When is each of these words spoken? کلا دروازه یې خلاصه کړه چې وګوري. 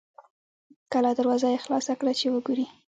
کلا 0.91 1.11
دروازه 1.19 1.47
یې 1.53 1.63
خلاصه 1.65 1.93
کړه 1.99 2.13
چې 2.19 2.27
وګوري. 2.33 2.65